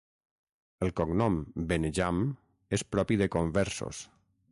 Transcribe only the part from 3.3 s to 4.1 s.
conversos.